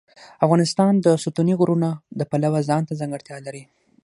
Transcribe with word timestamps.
افغانستان 0.45 0.93
د 1.05 1.07
ستوني 1.23 1.53
غرونه 1.59 1.89
د 2.19 2.21
پلوه 2.31 2.59
ځانته 2.69 2.93
ځانګړتیا 2.99 3.37
لري. 3.45 3.63